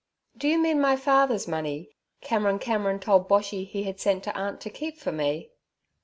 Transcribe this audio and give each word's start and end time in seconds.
'Do 0.35 0.47
you 0.47 0.57
mean 0.57 0.81
my 0.81 0.95
father's 0.95 1.47
money, 1.47 1.95
Cameron 2.21 2.57
Cameron 2.57 2.97
told 2.99 3.29
Boshy 3.29 3.67
he 3.67 3.83
had 3.83 3.99
sent 3.99 4.23
to 4.23 4.35
aunt 4.35 4.59
to 4.61 4.71
keep 4.71 4.97
for 4.97 5.11
me?' 5.11 5.51